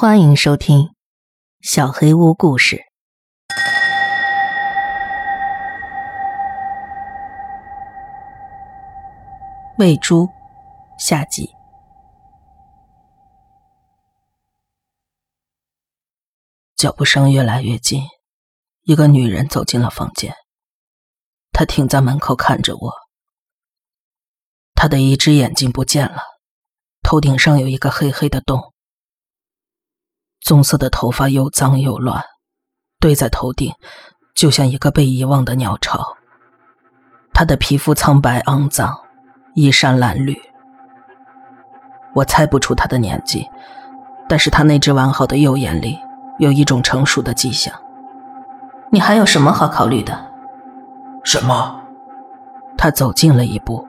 [0.00, 0.78] 欢迎收听
[1.60, 2.76] 《小黑屋故事》。
[9.76, 10.28] 喂猪，
[11.00, 11.50] 下集。
[16.76, 18.04] 脚步声越来越近，
[18.82, 20.32] 一个女人走进了房间。
[21.50, 22.92] 她停在门口看着我，
[24.76, 26.22] 她的一只眼睛不见了，
[27.02, 28.72] 头顶上有一个黑黑的洞。
[30.48, 32.24] 棕色的头发又脏又乱，
[32.98, 33.70] 堆在头顶，
[34.34, 36.00] 就像一个被遗忘的鸟巢。
[37.34, 38.98] 他的皮肤苍白肮脏，
[39.54, 40.34] 衣衫褴褛。
[42.14, 43.46] 我猜不出他的年纪，
[44.26, 45.98] 但是他那只完好的右眼里
[46.38, 47.70] 有一种成熟的迹象。
[48.90, 50.18] 你还有什么好考虑的？
[51.24, 51.78] 什么？
[52.78, 53.86] 他走近了一步。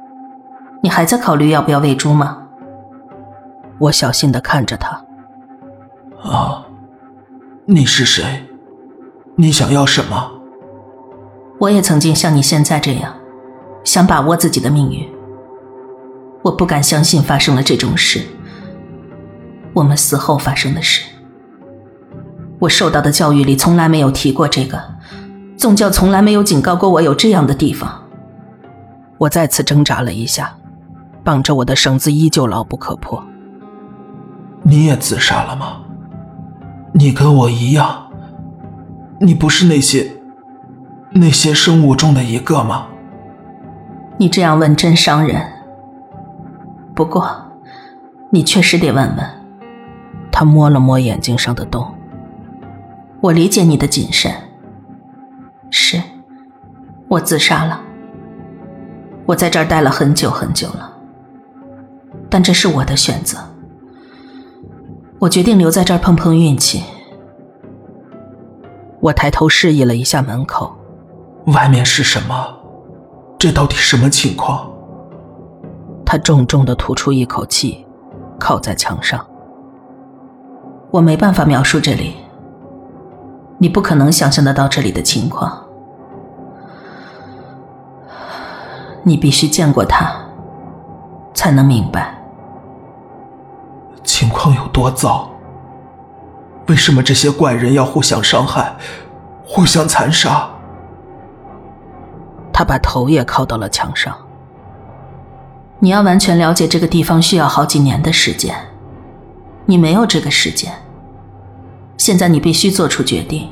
[0.83, 2.45] 你还在考虑要不要喂猪吗？
[3.79, 5.01] 我小心的看着他。
[6.21, 6.65] 啊，
[7.65, 8.45] 你是谁？
[9.35, 10.31] 你想要什么？
[11.59, 13.13] 我也曾经像你现在这样，
[13.83, 15.07] 想把握自己的命运。
[16.41, 18.21] 我不敢相信发生了这种事，
[19.73, 21.05] 我们死后发生的事。
[22.59, 24.81] 我受到的教育里从来没有提过这个，
[25.57, 28.03] 宗教从来没有警告过我有这样的地方。
[29.17, 30.53] 我再次挣扎了一下，
[31.23, 33.23] 绑着我的绳子依旧牢不可破。
[34.63, 35.81] 你也自杀了吗？
[36.93, 38.09] 你跟我一样，
[39.19, 40.11] 你不是那些
[41.11, 42.87] 那些生物中的一个吗？
[44.17, 45.41] 你这样问真伤人。
[46.95, 47.29] 不过，
[48.31, 49.25] 你确实得问问。
[50.31, 51.85] 他摸了摸眼睛上的洞。
[53.21, 54.31] 我理解你的谨慎。
[55.69, 56.01] 是，
[57.07, 57.81] 我自杀了。
[59.25, 60.91] 我在这儿待了很久很久了，
[62.29, 63.37] 但这是我的选择。
[65.19, 66.81] 我决定留在这儿碰碰运气。
[69.01, 70.73] 我抬头示意了一下门口，
[71.47, 72.35] 外面是什么？
[73.37, 74.69] 这到底什么情况？
[76.05, 77.85] 他重重的吐出一口气，
[78.39, 79.25] 靠在墙上。
[80.89, 82.15] 我没办法描述这里，
[83.57, 85.65] 你不可能想象得到这里的情况。
[89.03, 90.13] 你必须见过他，
[91.33, 92.18] 才能明白。
[94.09, 95.29] 情况有多糟？
[96.67, 98.75] 为什么这些怪人要互相伤害、
[99.45, 100.49] 互相残杀？
[102.51, 104.15] 他把头也靠到了墙上。
[105.77, 108.55] 你要完全了解这个地方，需要好几年的时间。
[109.65, 110.73] 你没有这个时间。
[111.95, 113.49] 现在你必须做出决定：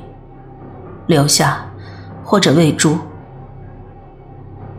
[1.06, 1.68] 留下，
[2.24, 2.98] 或者喂猪。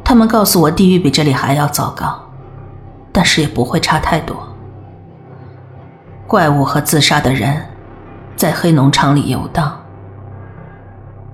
[0.04, 2.20] 他们告诉我，地狱比这里还要糟糕，
[3.12, 4.47] 但是也不会差太多。
[6.28, 7.56] 怪物和自杀的人，
[8.36, 9.80] 在黑农场里游荡，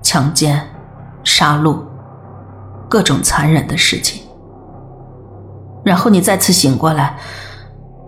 [0.01, 0.65] 强奸、
[1.21, 1.79] 杀戮，
[2.89, 4.23] 各种残忍的事情。
[5.83, 7.17] 然后你再次醒过来，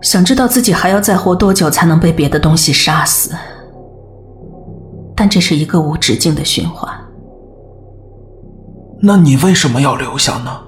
[0.00, 3.36] 想知道自己还要再活多久才能被别的东西杀死。
[5.14, 6.90] 但这是一个无止境的循环。
[9.02, 10.58] 那你为什么要留下呢？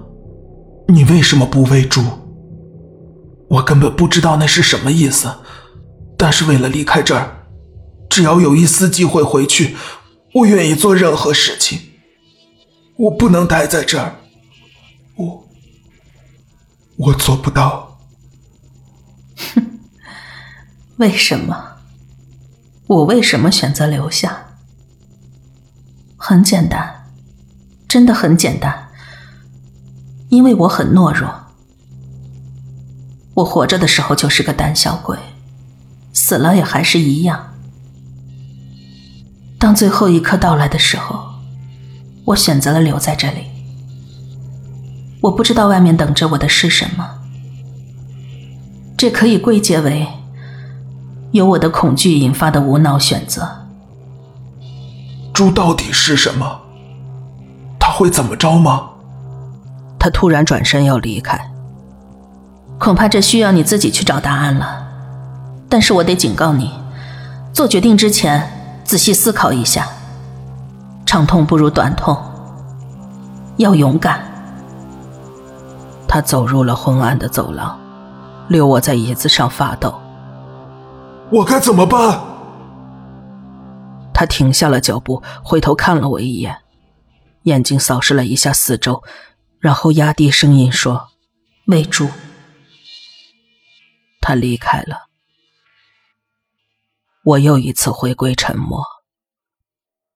[0.87, 2.02] 你为什么不喂猪？
[3.48, 5.26] 我根本不知道那是什么意思。
[6.22, 7.47] 但是为了离开这儿，
[8.10, 9.75] 只要有一丝机会回去，
[10.34, 11.81] 我愿意做任何事情。
[12.98, 14.16] 我不能待在这儿，
[15.16, 15.48] 我
[16.98, 17.98] 我做不到。
[19.54, 19.81] 哼，
[21.00, 21.78] 为什么？
[22.87, 24.58] 我为什么选择留下？
[26.19, 27.06] 很简单，
[27.88, 28.91] 真的很简单。
[30.28, 31.32] 因为我很懦弱，
[33.32, 35.16] 我活着的时候就是个胆小鬼。
[36.12, 37.54] 死了也还是一样。
[39.59, 41.26] 当最后一刻到来的时候，
[42.25, 43.44] 我选择了留在这里。
[45.20, 47.06] 我不知道外面等着我的是什么，
[48.97, 50.06] 这可以归结为
[51.32, 53.67] 由我的恐惧引发的无脑选择。
[55.34, 56.62] 猪到底是什么？
[57.79, 58.88] 他会怎么着吗？
[59.99, 61.50] 他突然转身要离开，
[62.79, 64.89] 恐怕这需要你自己去找答案了。
[65.70, 66.70] 但是我得警告你，
[67.55, 69.88] 做决定之前仔细思考一下。
[71.06, 72.20] 长痛不如短痛，
[73.56, 74.22] 要勇敢。
[76.06, 77.78] 他走入了昏暗的走廊，
[78.49, 79.94] 留我在椅子上发抖。
[81.31, 82.20] 我该怎么办？
[84.12, 86.58] 他停下了脚步，回头看了我一眼，
[87.44, 89.02] 眼睛扫视了一下四周，
[89.61, 91.08] 然后压低声音说
[91.67, 92.08] ：“喂猪。”
[94.20, 95.09] 他离开了。
[97.22, 98.82] 我又一次回归沉默，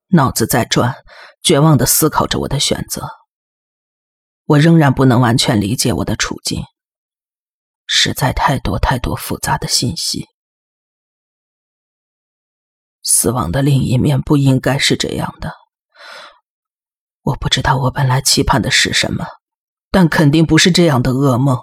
[0.09, 0.95] 脑子在转，
[1.43, 3.07] 绝望的思考着我的选择。
[4.45, 6.65] 我仍然不能完全理解我的处境，
[7.87, 10.27] 实在太多太多复杂的信息。
[13.03, 15.53] 死亡的另一面不应该是这样的。
[17.21, 19.27] 我不知道我本来期盼的是什么，
[19.91, 21.59] 但肯定不是这样的噩梦。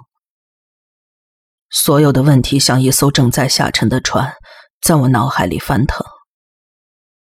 [1.72, 4.36] 所有的问题像一艘正在下沉的船。
[4.82, 6.06] 在我脑海里翻腾，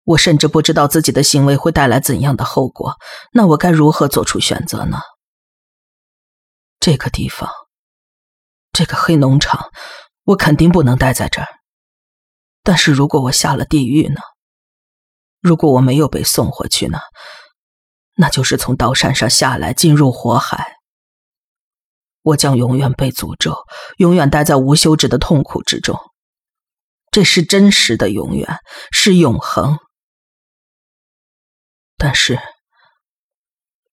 [0.04, 2.98] 我甚至不知道自己的行为会带来怎样的后果。
[3.34, 5.00] 那我该如何做出选择呢？
[6.80, 7.50] 这个地方，
[8.72, 9.72] 这个黑农场，
[10.24, 11.48] 我肯定不能待在这儿。
[12.64, 14.22] 但是如果我下了地狱呢？
[15.42, 17.00] 如果我没有被送回去呢？
[18.16, 20.78] 那就是从刀山上下来，进入火海。
[22.22, 23.56] 我将永远被诅咒，
[23.98, 26.00] 永远待在无休止的痛苦之中。
[27.18, 28.60] 这是真实的永远，
[28.92, 29.80] 是永恒。
[31.98, 32.40] 但是，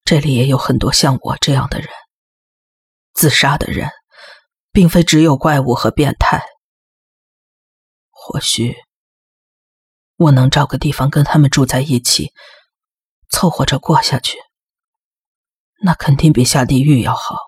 [0.05, 1.89] 这里也有很多像我这样的人，
[3.15, 3.89] 自杀的人，
[4.73, 6.45] 并非只有怪物和变态。
[8.11, 8.77] 或许，
[10.17, 12.31] 我能找个地方跟他们住在一起，
[13.31, 14.37] 凑合着过下去。
[15.83, 17.39] 那肯定比下地狱要好。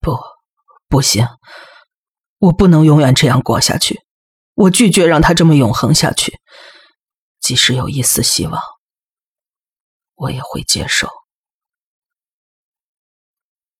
[0.00, 0.18] 不，
[0.90, 1.26] 不行。
[2.38, 4.00] 我不能永远这样过下去，
[4.54, 6.38] 我拒绝让他这么永恒下去。
[7.40, 8.62] 即使有一丝希望，
[10.14, 11.08] 我也会接受。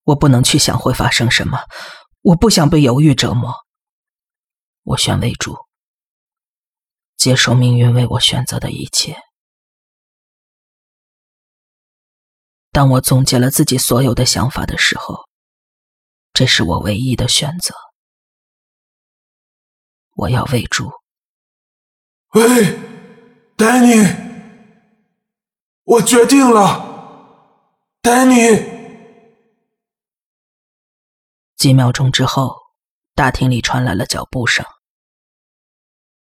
[0.03, 1.59] 我不能去想会发生什么，
[2.21, 3.53] 我不想被犹豫折磨。
[4.83, 5.55] 我选为主，
[7.15, 9.21] 接受命运为我选择的一切。
[12.71, 15.27] 当我总结了自己所有的想法的时候，
[16.33, 17.75] 这是我唯一的选择。
[20.19, 20.91] 我要喂猪。
[22.33, 22.77] 喂，
[23.55, 24.05] 丹尼，
[25.85, 27.47] 我决定了，
[28.01, 28.35] 丹尼。
[31.55, 32.53] 几秒钟之后，
[33.15, 34.65] 大厅里传来了脚步声。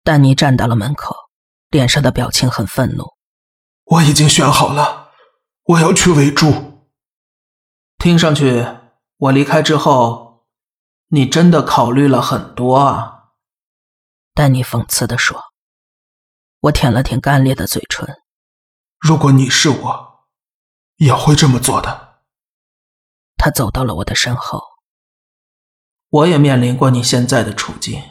[0.04, 1.14] 丹尼站到了门口，
[1.70, 3.04] 脸上的表情很愤怒。
[3.84, 5.12] 我已经选好了，
[5.64, 6.88] 我要去喂猪。
[7.98, 8.66] 听上去，
[9.18, 10.46] 我离开之后，
[11.10, 13.11] 你真的考虑了很多啊。
[14.34, 15.42] 丹尼讽刺地说
[16.62, 18.08] ：“我舔了舔干裂的嘴唇。
[19.00, 20.28] 如果你是我，
[20.96, 22.22] 也会这么做的。”
[23.38, 24.62] 他走到了我的身后。
[26.10, 28.04] 我也面临过你现在的处境，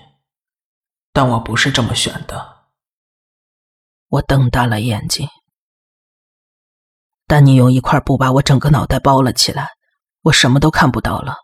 [1.13, 2.69] 但我不是这么选的。
[4.09, 5.29] 我瞪大了眼睛。
[7.27, 9.69] 丹尼用一块布把我整个脑袋包了起来，
[10.23, 11.37] 我什么都看不到了。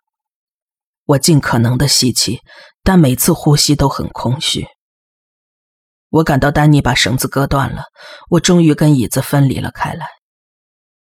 [1.06, 2.40] 我尽可能的吸气，
[2.82, 4.66] 但每次呼吸都很空虚。
[6.10, 7.84] 我感到丹尼把绳子割断了，
[8.30, 10.06] 我终于跟椅子分离了开来。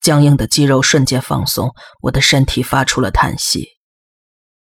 [0.01, 3.71] 僵硬的肌肉瞬间放松，我的身体发出了叹息。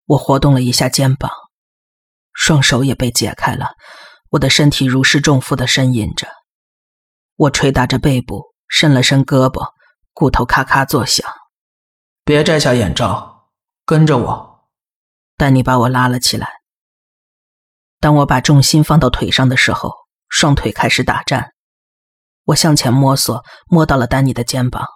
[0.06, 1.30] 我活动了一下肩膀，
[2.32, 3.70] 双手也被解开了。
[4.30, 6.28] 我的身体如释重负的呻吟着。
[7.36, 9.72] 我捶打着背部，伸了伸胳膊，
[10.12, 11.26] 骨头咔咔作响。
[12.24, 13.48] 别摘下眼罩，
[13.84, 14.53] 跟着我。
[15.44, 16.48] 丹尼把我拉了起来。
[18.00, 19.92] 当我把重心放到腿上的时候，
[20.30, 21.50] 双腿开始打颤。
[22.46, 24.86] 我向前摸索，摸到了丹尼的肩膀。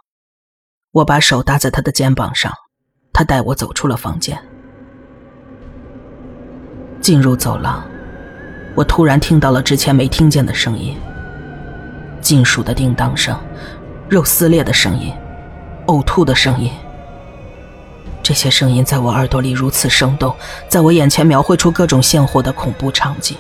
[0.91, 2.51] 我把手搭在他的肩膀上，
[3.13, 4.43] 他带我走出了房间。
[7.03, 7.87] 进入走廊，
[8.75, 10.99] 我突然听到了之前没听见的声音：
[12.23, 13.39] 金属的叮当声，
[14.09, 15.15] 肉撕裂的声音，
[15.89, 16.73] 呕吐的声音。
[18.29, 20.37] 这些声音在我耳朵里如此生动，
[20.69, 23.35] 在我眼前描绘出各种鲜活的恐怖场景。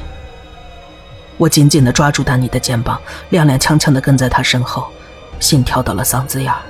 [1.37, 2.99] 我紧紧地抓住丹尼的肩膀，
[3.31, 4.89] 踉踉跄跄地跟在他身后，
[5.41, 6.61] 心跳到了嗓子眼儿。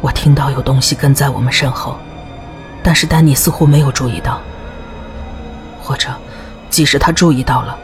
[0.00, 1.98] 我听到有东西跟在我们身后，
[2.80, 4.40] 但是丹尼似乎没有注意到，
[5.82, 6.10] 或者，
[6.70, 7.76] 即使他注意到了，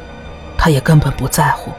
[0.57, 1.73] 他也根本不在乎。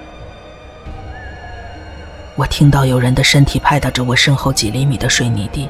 [2.35, 5.69] 我听到有人的身体拍打着我身后几厘米的水泥地。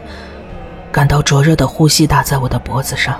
[0.91, 3.19] 感到灼热的呼吸打在我的脖子上，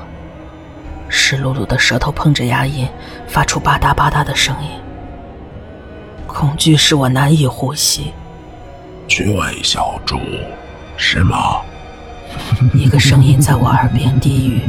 [1.08, 2.88] 湿漉漉的舌头碰着牙龈，
[3.28, 4.70] 发出吧嗒吧嗒的声音。
[6.26, 8.12] 恐惧使我难以呼吸。
[9.08, 10.20] 去喂小猪，
[10.98, 11.62] 是吗？
[12.74, 14.62] 一个声音在我耳边低语。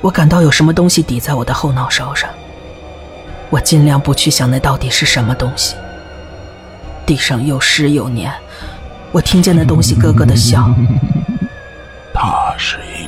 [0.00, 2.28] 我感到有什么东西抵在我的后脑勺上。
[3.50, 5.76] 我尽量不去想那到底是什么东西。
[7.06, 8.32] 地上又湿又黏。
[9.12, 10.68] 我听见那东西咯咯的笑。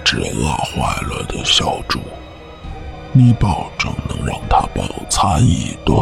[0.07, 1.99] 只饿坏了的小猪，
[3.11, 5.99] 你保证能让它饱餐一顿。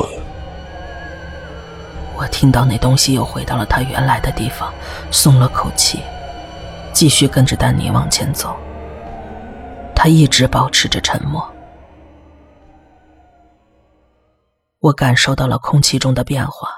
[2.14, 4.70] 我听到那东西又回到了它原来的地方，
[5.11, 6.00] 松了口气，
[6.92, 8.54] 继续跟着丹尼往前走。
[9.96, 11.50] 他一直保持着沉默。
[14.80, 16.68] 我感受到了空气中的变化，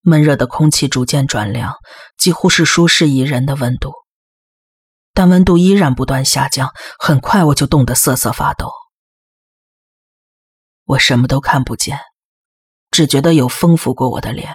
[0.00, 1.74] 闷热的空气逐渐转凉，
[2.16, 3.92] 几乎是舒适宜人的温度。
[5.14, 8.72] 但温度依然不断下降，很快我就冻得瑟瑟发抖。
[10.84, 11.98] 我什么都看不见，
[12.90, 14.54] 只觉得有风拂过我的脸，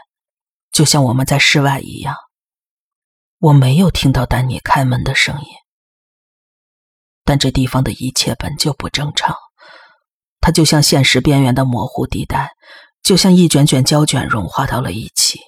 [0.72, 2.16] 就像我们在室外一样。
[3.40, 5.48] 我没有听到丹尼开门的声音，
[7.24, 9.36] 但这地方的一切本就不正常。
[10.40, 12.52] 它就像现实边缘的模糊地带，
[13.04, 15.40] 就像一卷卷胶卷融化到了一起。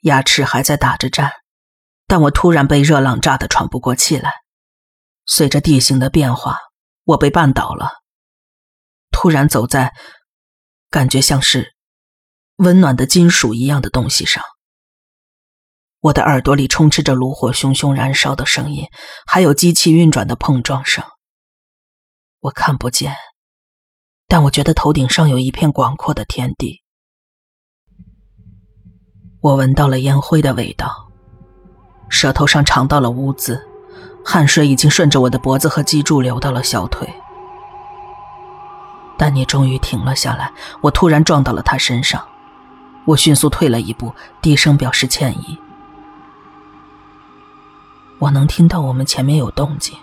[0.00, 1.41] 牙齿还在打着颤。
[2.06, 4.32] 但我突然被热浪炸得喘不过气来，
[5.24, 6.58] 随着地形的变化，
[7.04, 7.90] 我被绊倒了，
[9.10, 9.94] 突然走在
[10.90, 11.74] 感觉像是
[12.56, 14.42] 温暖的金属一样的东西上。
[16.00, 18.88] 我的耳朵里充斥着炉火熊熊燃烧的声音，
[19.24, 21.04] 还有机器运转的碰撞声。
[22.40, 23.14] 我看不见，
[24.26, 26.82] 但我觉得头顶上有一片广阔的天地。
[29.40, 31.11] 我闻到了烟灰的味道。
[32.12, 33.66] 舌头上尝到了污渍，
[34.22, 37.08] 汗水已经顺着我的脖子和脊柱流到了小腿。
[39.16, 40.52] 但你终于停了下来，
[40.82, 42.22] 我突然撞到了他身上，
[43.06, 45.58] 我迅速退了一步，低声表示歉意。
[48.18, 49.96] 我能听到我们前面有动静，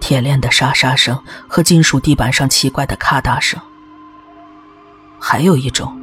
[0.00, 3.60] 铁链的沙沙声和金属地板上奇怪的咔嗒声，
[5.20, 5.94] 还有一种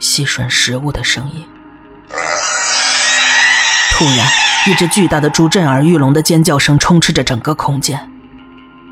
[0.00, 1.46] 吸吮食物的声音。
[3.98, 4.28] 突然，
[4.68, 8.12] 一只巨大的猪震耳欲聋的尖叫声充斥着整个空间。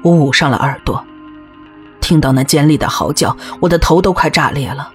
[0.02, 1.06] 我捂上了耳朵，
[2.00, 4.90] 听到那尖利的嚎叫，我的头都快炸裂了。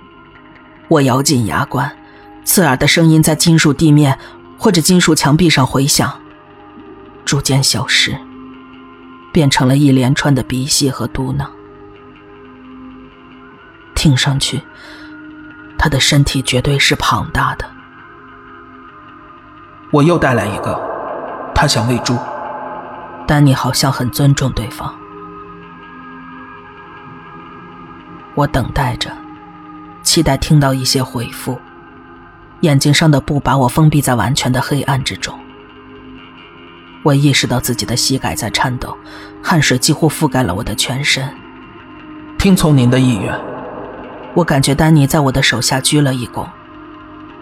[0.89, 1.89] 我咬紧牙关，
[2.43, 4.19] 刺耳的声音在金属地面
[4.57, 6.19] 或者金属墙壁上回响，
[7.23, 8.13] 逐渐消失，
[9.31, 11.45] 变成了一连串的鼻息和嘟囔。
[13.95, 14.61] 听上去，
[15.77, 17.65] 他的身体绝对是庞大的。
[19.91, 20.79] 我又带来一个，
[21.53, 22.17] 他想喂猪。
[23.27, 24.95] 丹尼好像很尊重对方。
[28.33, 29.11] 我等待着，
[30.01, 31.59] 期待听到一些回复。
[32.61, 35.37] 眼睛上的布把我封闭在完全的黑暗之中。
[37.03, 38.97] 我意识到自己的膝盖在颤抖，
[39.43, 41.27] 汗水几乎覆盖了我的全身。
[42.37, 43.37] 听从您的意愿。
[44.33, 46.47] 我感觉丹尼在我的手下鞠了一躬，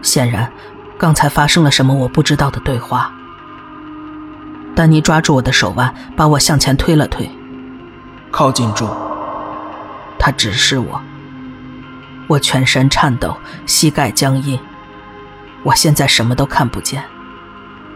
[0.02, 0.52] 显然。
[1.00, 1.96] 刚才发生了什么？
[1.96, 3.10] 我不知道的对话。
[4.76, 7.32] 丹尼抓住我的手腕，把我向前推了推。
[8.32, 8.86] 靠近住。
[10.20, 11.02] 他指示我。
[12.28, 14.60] 我全身颤抖，膝盖僵硬。
[15.64, 17.02] 我现在什么都看不见，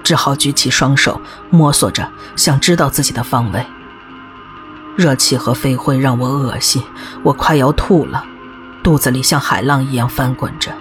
[0.01, 1.19] 只好举起双手，
[1.50, 3.65] 摸索着，想知道自己的方位。
[4.95, 6.81] 热气和飞灰让我恶心，
[7.22, 8.24] 我快要吐了，
[8.81, 10.72] 肚子里像海浪一样翻滚着。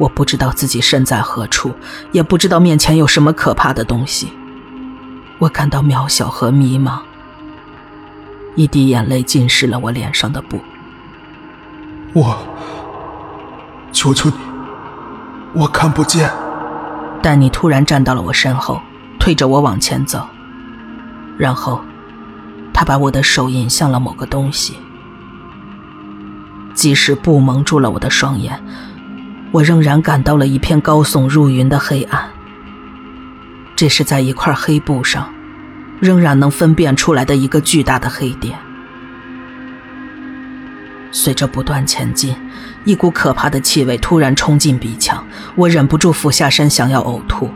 [0.00, 1.74] 我不知道自己身在何处，
[2.10, 4.32] 也不知道面前有什么可怕的东西。
[5.38, 7.00] 我感到渺小和迷茫。
[8.56, 10.58] 一滴眼泪浸湿了我脸上的布。
[12.14, 12.38] 我，
[13.92, 14.36] 求求你，
[15.52, 16.30] 我看不见。
[17.20, 18.80] 但你突然站到了我身后，
[19.18, 20.26] 推着我往前走，
[21.36, 21.78] 然后，
[22.72, 24.78] 他把我的手引向了某个东西。
[26.72, 28.58] 即使布蒙住了我的双眼。
[29.52, 32.30] 我仍然感到了一片高耸入云的黑暗。
[33.74, 35.32] 这是在一块黑布上，
[36.00, 38.58] 仍然能分辨出来的一个巨大的黑点。
[41.12, 42.36] 随着不断前进，
[42.84, 45.26] 一股可怕的气味突然冲进鼻腔，
[45.56, 47.50] 我忍不住俯下身想要呕吐。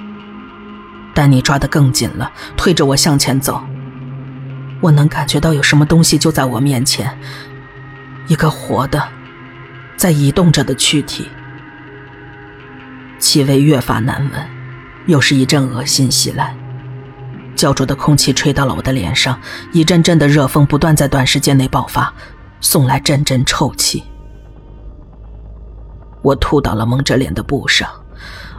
[1.14, 3.62] 丹尼抓得更紧了，推着我向前走。
[4.80, 7.16] 我能感觉到有什么东西就在我面前，
[8.26, 9.00] 一个活的，
[9.96, 11.28] 在移动着的躯体。
[13.24, 14.46] 气味越发难闻，
[15.06, 16.54] 又是一阵恶心袭来。
[17.56, 19.40] 焦灼的空气吹到了我的脸上，
[19.72, 22.12] 一阵阵的热风不断在短时间内爆发，
[22.60, 24.04] 送来阵阵臭气。
[26.20, 27.88] 我吐到了蒙着脸的布上，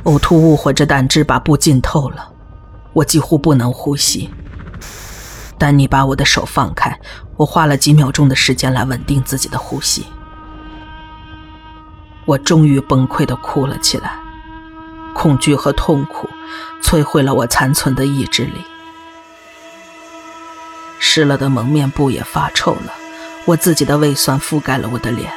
[0.06, 2.28] 呕吐物或者胆汁把布浸透了，
[2.92, 4.32] 我几乎不能呼吸。
[5.60, 7.00] 丹尼把我的手放开，
[7.38, 10.08] 我花了几秒钟的时间来稳定自己的呼吸。
[12.26, 14.25] 我终于崩溃的哭了起来。
[15.16, 16.30] 恐惧和痛苦
[16.84, 18.64] 摧毁了我残存的意志力。
[21.00, 22.94] 湿了的蒙面布也发臭了，
[23.46, 25.32] 我自己的胃酸覆盖了我的脸。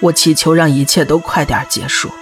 [0.00, 2.12] 我祈求让一切都快点结束。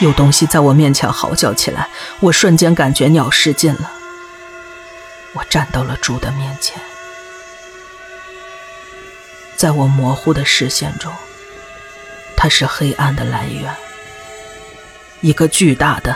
[0.00, 1.88] 有东西在我面前嚎叫起来，
[2.20, 3.90] 我瞬间感觉尿失禁了。
[5.32, 6.80] 我站到了猪的面前，
[9.56, 11.12] 在我模糊的视线中，
[12.36, 13.74] 它是黑暗的来源，
[15.22, 16.14] 一个巨大的、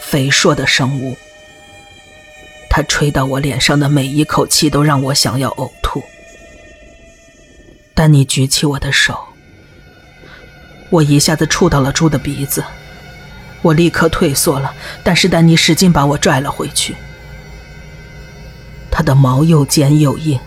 [0.00, 1.16] 肥硕的生物。
[2.70, 6.04] 它吹到我脸上的每一口气都让我想要呕吐。
[7.94, 9.18] 丹尼举起我的手，
[10.90, 12.62] 我一下子触到了猪的鼻子，
[13.62, 16.94] 我立刻退缩了，但是丹尼使劲把我拽了回去。
[18.90, 20.38] 他的毛又尖又硬，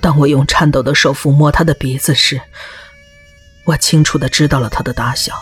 [0.00, 2.40] 当我用颤抖的手抚摸他的鼻子时，
[3.64, 5.34] 我清楚的知道了他的大小。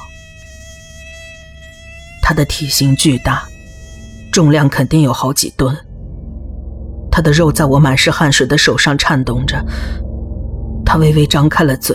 [2.33, 3.47] 他的体型巨大，
[4.33, 5.77] 重量肯定有好几吨。
[7.11, 9.63] 他的肉在我满是汗水的手上颤动着。
[10.83, 11.95] 他微微张开了嘴，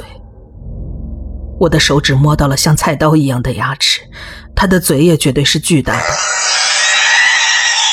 [1.59, 4.01] 我的手指摸到了像菜刀一样的牙齿，
[4.55, 6.05] 他的嘴也绝对是巨大的。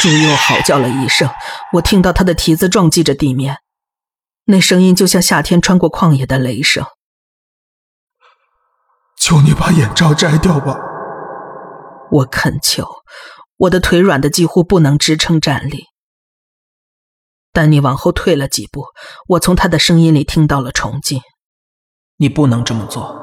[0.02, 1.26] 猪又嚎叫了一声，
[1.72, 3.60] 我听到他的蹄子撞击着地面，
[4.44, 6.84] 那声音就像夏天穿过旷野的雷声。
[9.18, 10.76] 求你把眼罩摘掉吧！
[12.10, 12.86] 我恳求，
[13.56, 15.84] 我的腿软的几乎不能支撑站立。
[17.52, 18.86] 丹尼往后退了几步，
[19.28, 21.20] 我从他的声音里听到了崇敬。
[22.16, 23.20] 你不能这么做。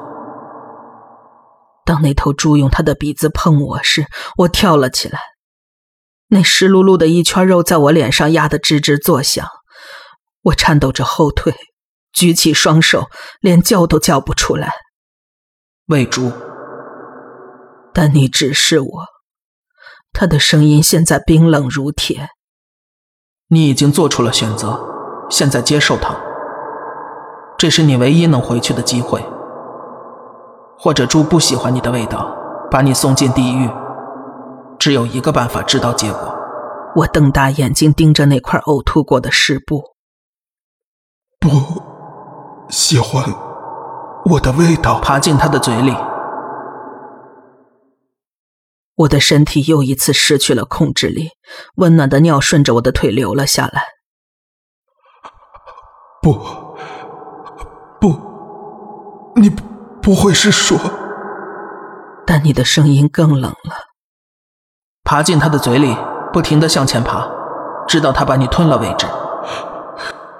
[1.84, 5.18] 当那头猪用它的鼻子碰我时，我跳了起来。
[6.28, 9.48] 那湿漉漉的一圈肉在我脸上压得吱吱作响，
[10.42, 11.54] 我颤抖着后退，
[12.12, 13.10] 举起双手，
[13.40, 14.72] 连叫都叫不出来。
[15.86, 16.32] 喂猪。
[17.94, 19.04] 丹尼指示我，
[20.12, 22.30] 他的声音现在冰冷如铁。
[23.48, 24.80] 你已经做出了选择，
[25.28, 26.16] 现在接受他。
[27.58, 29.22] 这是你唯一能回去的机会。
[30.78, 32.34] 或者猪不喜欢你的味道，
[32.70, 33.70] 把你送进地狱。
[34.78, 36.34] 只有一个办法知道结果。
[36.96, 39.82] 我瞪大眼睛盯着那块呕吐过的湿布。
[41.38, 41.48] 不
[42.68, 43.22] 喜欢
[44.24, 45.94] 我的味道，爬进他的嘴里。
[48.94, 51.30] 我的身体又一次失去了控制力，
[51.76, 53.82] 温暖的尿顺着我的腿流了下来。
[56.20, 56.34] 不，
[58.00, 59.62] 不，你不
[60.02, 60.78] 不会是说？
[62.26, 63.88] 但你的声音更冷了。
[65.04, 65.96] 爬进他的嘴里，
[66.32, 67.28] 不停的向前爬，
[67.88, 69.06] 直到他把你吞了为止。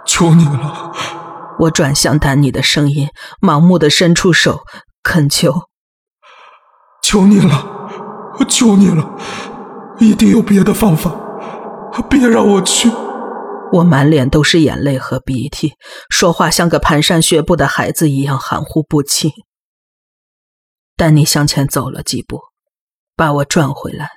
[0.07, 0.93] 求你了！
[1.59, 3.09] 我转向丹尼的声音，
[3.41, 4.61] 盲目的伸出手，
[5.03, 5.62] 恳求。
[7.03, 7.82] 求你了！
[8.38, 9.16] 我求你了，
[9.99, 11.11] 一定有别的方法，
[12.09, 12.90] 别让我去！
[13.73, 15.75] 我满脸都是眼泪和鼻涕，
[16.11, 19.31] 说话像个蹒跚学步的孩子一样含糊不清。
[20.97, 22.40] 丹尼向前走了几步，
[23.16, 24.11] 把我转回来，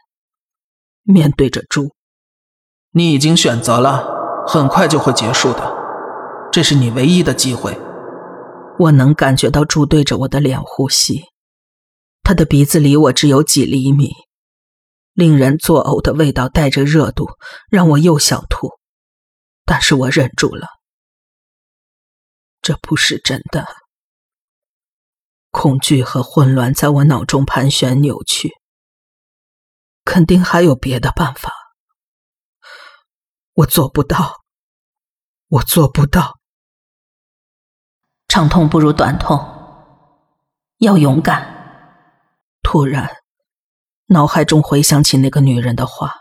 [1.03, 1.91] 面对着猪
[2.91, 4.05] ：“你已经选择了，
[4.45, 5.73] 很快就会结束的，
[6.51, 7.79] 这是你唯一的机会。”
[8.77, 11.23] 我能感觉到猪对着我的脸呼吸。
[12.25, 14.11] 他的鼻子离我只有几厘米，
[15.13, 17.27] 令人作呕的味道带着热度，
[17.69, 18.71] 让我又想吐，
[19.63, 20.67] 但是我忍住了。
[22.63, 23.67] 这不是真的，
[25.51, 28.51] 恐惧和混乱在我脑中盘旋扭曲。
[30.03, 31.53] 肯定还有别的办法，
[33.53, 34.33] 我做不到，
[35.47, 36.39] 我做不到。
[38.27, 39.39] 长痛不如短痛，
[40.79, 41.54] 要勇敢。
[42.67, 43.17] 突然，
[44.07, 46.11] 脑海中回想起那个女人的话：“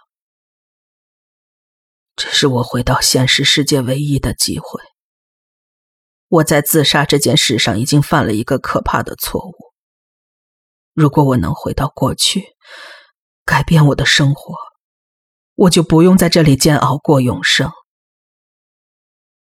[2.14, 4.82] 这是我回到现实世界唯一的机会。
[6.28, 9.54] 我在自杀这件事上已经犯了一个可怕的错误。
[10.92, 12.44] 如果我能回到过去，
[13.46, 14.54] 改变我的生活，
[15.54, 17.72] 我就不用在这里煎熬过永生。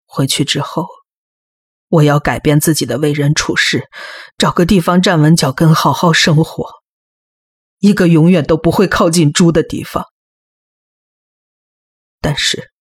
[0.06, 0.88] 回去之后。”
[1.90, 3.88] 我要改变自己的为人处事，
[4.38, 6.77] 找个地方站稳脚跟，好好生活，
[7.80, 10.06] 一个永远都不会靠近猪的地方。
[12.20, 12.72] 但是，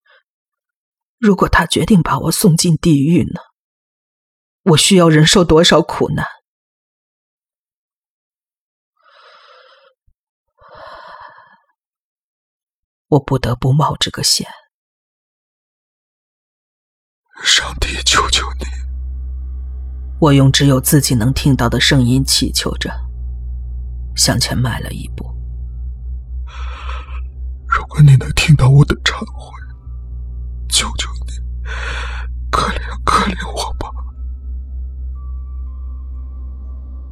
[1.19, 3.41] 如果他决定把我送进地狱呢？
[4.63, 6.27] 我需要忍受多少苦难？
[13.09, 14.51] 我不得不冒这个险。
[17.45, 18.65] 上帝，求求你！
[20.19, 22.91] 我用只有自己能听到的声音祈求着，
[24.16, 25.24] 向前迈了一步。
[27.68, 29.52] 如果你能听到我的忏悔，
[30.68, 31.33] 求求你，
[32.50, 33.90] 可怜可怜我吧！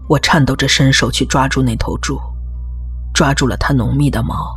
[0.09, 2.19] 我颤抖着伸手去抓住那头猪，
[3.13, 4.55] 抓住了它浓密的毛。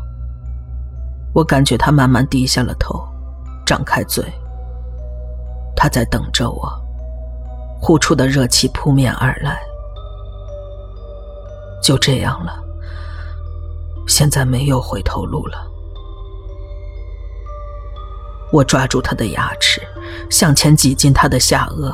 [1.33, 3.05] 我感觉它慢慢低下了头，
[3.65, 4.23] 张开嘴。
[5.75, 6.71] 它在等着我，
[7.79, 9.59] 呼出的热气扑面而来。
[11.81, 12.53] 就这样了，
[14.07, 15.57] 现在没有回头路了。
[18.51, 19.81] 我抓住他的牙齿，
[20.29, 21.93] 向前挤进他的下颚，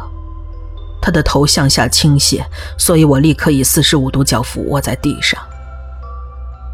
[1.02, 2.46] 他的头向下倾斜，
[2.78, 5.42] 所以我立刻以四十五度角俯卧在地上。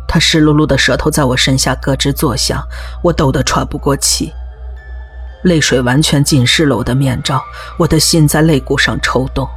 [0.08, 2.62] 他湿漉漉的舌头在我身下咯吱作响，
[3.04, 4.34] 我抖得喘不过气，
[5.44, 7.42] 泪水完全浸湿了我的面罩，
[7.78, 9.48] 我的心在肋骨上抽动。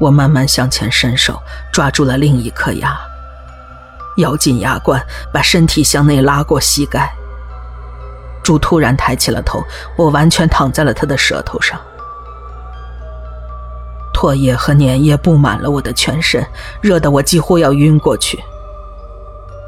[0.00, 2.98] 我慢慢向前伸手，抓住了另一颗牙，
[4.16, 5.00] 咬紧牙关，
[5.32, 7.12] 把身体向内拉过膝盖。
[8.42, 9.62] 猪突然抬起了头，
[9.96, 11.78] 我完全躺在了他的舌头上。
[14.14, 16.44] 唾液和粘液布满了我的全身，
[16.80, 18.42] 热得我几乎要晕过去。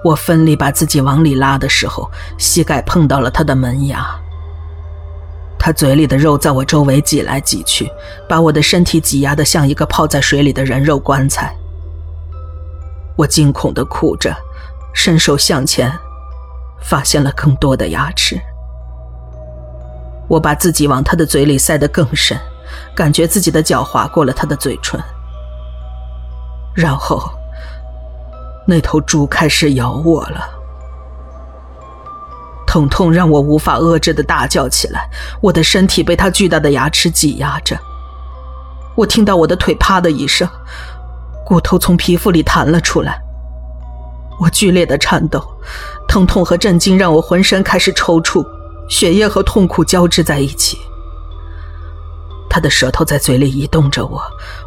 [0.03, 4.19] 我奋力把自己往里拉的时候，膝盖碰到了他的门牙。
[5.65, 7.89] 他嘴里的肉在我周围挤来挤去，
[8.29, 11.55] 把我的身体挤压得像一个泡在水里的人肉棺材。
[13.15, 14.35] 我惊恐地哭着，
[14.93, 15.89] 伸手向前，
[16.81, 18.37] 发现了更多的牙齿。
[20.27, 22.37] 我把自己往他的嘴里塞得更深，
[22.93, 25.01] 感觉自己的脚划过了他的嘴唇，
[26.75, 27.23] 然后
[28.67, 30.62] 那头猪开始咬我了。
[32.73, 35.07] 疼痛让我无法遏制的大叫起来，
[35.43, 37.79] 我的身体被他巨大的牙齿挤压着。
[38.95, 40.49] 我听到我的腿啪的一声，
[41.45, 43.21] 骨头从皮肤里弹了出来。
[44.41, 45.47] 我剧烈的颤抖，
[46.09, 48.43] 疼痛和震惊让我浑身开始抽搐。
[48.89, 50.79] 血液和痛苦交织在一起，
[52.49, 54.19] 他的舌头在嘴里移动着我，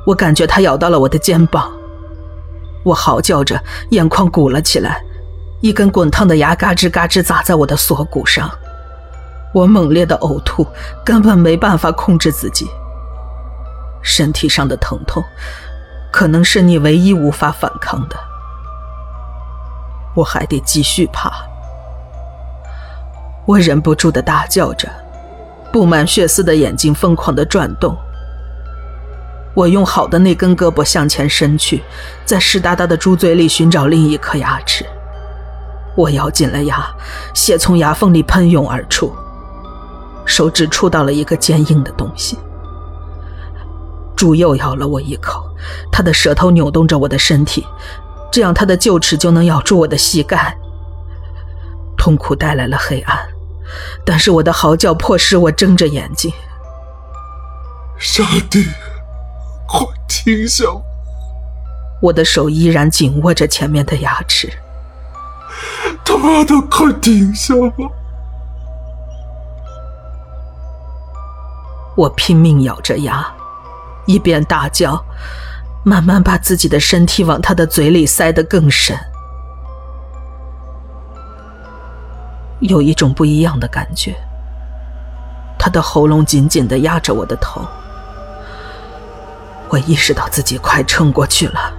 [0.05, 1.71] 我感觉他咬到了我的肩膀，
[2.83, 5.01] 我嚎叫着，眼眶鼓了起来，
[5.65, 8.47] 一根滚烫的牙嘎吱嘎吱砸在我的锁骨上，
[9.51, 10.63] 我猛烈的呕吐，
[11.03, 12.67] 根本没办法控制自己。
[14.03, 15.23] 身体上的疼痛，
[16.11, 18.15] 可能是你唯一无法反抗的，
[20.13, 21.31] 我还得继续爬。
[23.47, 24.87] 我忍不住的大叫着，
[25.73, 27.97] 布满血丝的眼睛疯狂的转动。
[29.55, 31.83] 我用好的那根胳膊向前伸去，
[32.23, 34.85] 在湿哒哒的猪嘴里寻找另一颗牙齿。
[35.95, 36.85] 我咬紧了牙，
[37.33, 39.13] 血从牙缝里喷涌而出，
[40.25, 42.37] 手指触到了一个坚硬的东西。
[44.15, 45.43] 猪又咬了我一口，
[45.91, 47.65] 它的舌头扭动着我的身体，
[48.31, 50.57] 这样它的臼齿就能咬住我的膝盖。
[51.97, 53.17] 痛苦带来了黑暗。
[54.05, 56.31] 但是我的嚎叫迫使我睁着眼睛。
[57.97, 58.63] 上帝，
[59.67, 60.65] 快停下！
[61.99, 64.51] 我的手依然紧握着前面的牙齿。
[66.15, 67.91] 他妈的，快停下吧！
[71.97, 73.27] 我拼命咬着牙，
[74.05, 75.03] 一边大叫，
[75.83, 78.97] 慢慢把自己的身体往他的嘴里塞得更深。
[82.61, 84.15] 有一种不一样的感觉，
[85.59, 87.59] 他的喉咙紧紧的压着我的头，
[89.67, 91.73] 我意识到自己快撑过去了。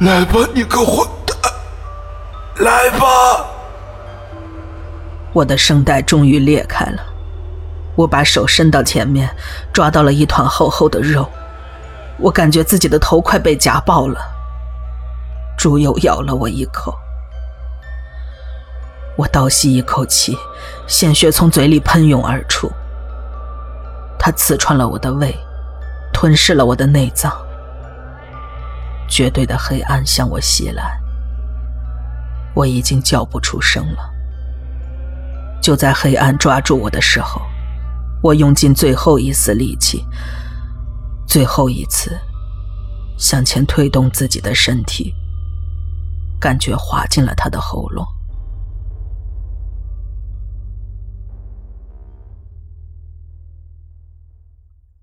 [0.00, 1.23] 来吧，你个混蛋！
[2.56, 3.46] 来吧！
[5.32, 7.02] 我的声带终于裂开了，
[7.96, 9.28] 我把手伸到前面，
[9.72, 11.28] 抓到了一团厚厚的肉，
[12.18, 14.20] 我感觉自己的头快被夹爆了。
[15.58, 16.94] 猪又咬了我一口。
[19.16, 20.36] 我倒吸一口气，
[20.86, 22.70] 鲜血从嘴里喷涌而出。
[24.18, 25.36] 它刺穿了我的胃，
[26.12, 27.32] 吞噬了我的内脏。
[29.08, 30.98] 绝对的黑暗向我袭来，
[32.54, 34.10] 我已经叫不出声了。
[35.60, 37.40] 就在黑暗抓住我的时候，
[38.22, 40.04] 我用尽最后一丝力气，
[41.26, 42.18] 最后一次
[43.18, 45.14] 向前推动自己的身体，
[46.38, 48.06] 感觉滑进了他的喉咙。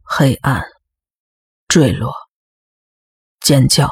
[0.03, 0.61] 黑暗，
[1.67, 2.13] 坠落，
[3.39, 3.89] 尖叫，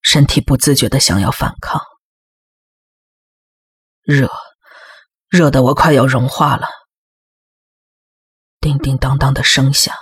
[0.00, 1.91] 身体不自觉的想要反抗。
[4.02, 4.30] 热，
[5.28, 6.68] 热的我快要融化了。
[8.60, 9.94] 叮叮当当的声响，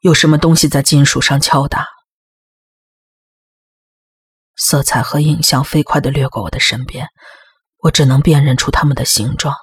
[0.00, 1.86] 有什么东西在金属上敲打。
[4.54, 7.08] 色彩和影像飞快的掠过我的身边，
[7.78, 9.54] 我只能辨认出他们的形状。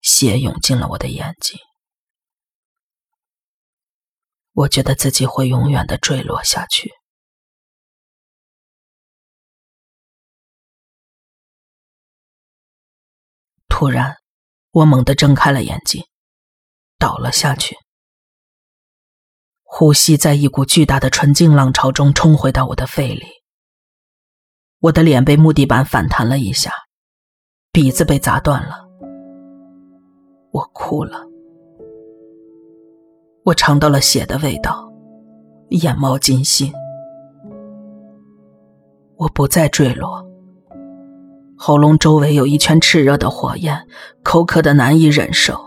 [0.00, 1.58] 血涌进了我的眼睛，
[4.52, 6.90] 我觉得自己会永远的坠落下去。
[13.78, 14.16] 突然，
[14.70, 16.02] 我猛地睁开了眼睛，
[16.98, 17.76] 倒了下去。
[19.64, 23.26] 呼吸在一股巨大的纯净浪潮中冲回到我的肺里，
[24.80, 26.72] 我的脸被木地板反弹了一下，
[27.70, 28.88] 鼻子被砸断了，
[30.52, 31.20] 我哭了，
[33.44, 34.90] 我尝到了血的味道，
[35.68, 36.72] 眼冒金星，
[39.16, 40.26] 我不再坠落，
[41.58, 43.86] 喉咙周围有一圈炽热的火焰，
[44.22, 45.58] 口渴的难以忍受，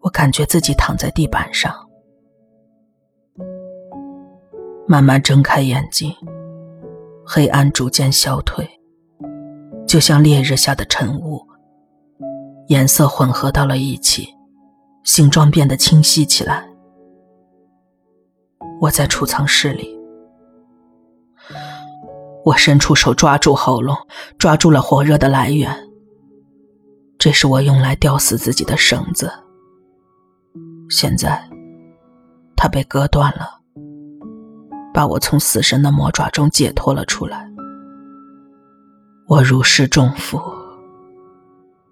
[0.00, 1.74] 我感觉自己躺在地板上。
[4.86, 6.14] 慢慢睁开眼睛，
[7.26, 8.68] 黑暗逐渐消退，
[9.86, 11.42] 就像烈日下的晨雾，
[12.68, 14.28] 颜色混合到了一起，
[15.04, 16.68] 形状变得清晰起来。
[18.80, 19.97] 我在储藏室里，
[22.44, 23.96] 我伸出手抓住喉咙，
[24.38, 25.74] 抓住了火热的来源。
[27.18, 29.30] 这是我用来吊死自己的绳子，
[30.88, 31.42] 现在
[32.56, 33.58] 它被割断了。
[34.94, 37.48] 把我从死神的魔爪中解脱了出来，
[39.26, 40.40] 我如释重负，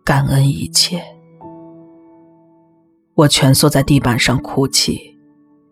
[0.04, 1.02] 感恩一切。
[3.14, 5.16] 我蜷缩在地板上哭泣，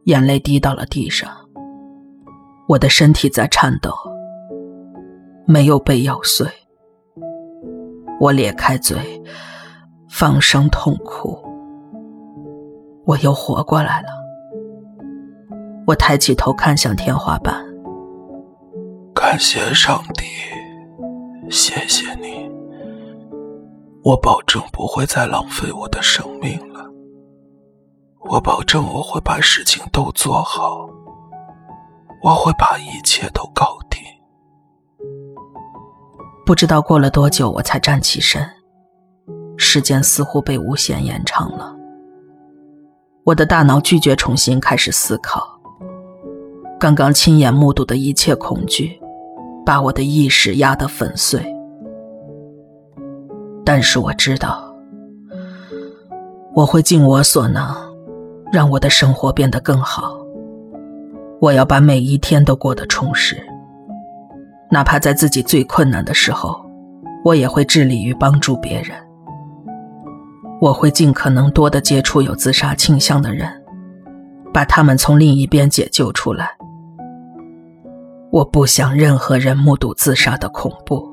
[0.05, 1.31] 眼泪滴到了地上。
[2.69, 3.93] 我的身体在颤抖，
[5.47, 6.47] 没有被咬碎。
[8.21, 8.97] 我咧开嘴，
[10.09, 11.39] 放声痛哭。
[13.05, 14.09] 我又活过来了。
[15.87, 17.55] 我抬起头看向天花板，
[19.15, 20.25] 感谢上帝，
[21.51, 22.51] 谢谢你。
[24.03, 26.83] 我保证不会再浪费我的生命了。
[28.31, 30.89] 我保证我会把事情都做好，
[32.23, 33.84] 我会把一切都搞定。
[36.47, 38.47] 不知道过了多久，我才站起身，
[39.57, 41.75] 时间似乎被无限延长了。
[43.25, 45.43] 我的大脑拒绝重新开始思考。
[46.79, 49.01] 刚刚亲眼目睹的一切恐惧，
[49.65, 51.43] 把我的意识压得粉碎。
[53.65, 54.71] 但是我知道，
[56.55, 57.75] 我会尽我所能，
[58.53, 60.15] 让我的生活变得更好。
[61.41, 63.43] 我要把每一天都过得充实，
[64.75, 66.61] 哪怕在自己最困难的时候，
[67.25, 68.91] 我也会致力于帮助别人。
[70.61, 73.49] 我会尽可能多的接触有自杀倾向的人，
[74.53, 76.51] 把他们从另一边解救出来。
[78.33, 81.09] 我不想任何人目睹自杀的恐怖，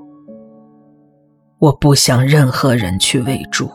[1.60, 3.70] 我不想任何人去喂猪。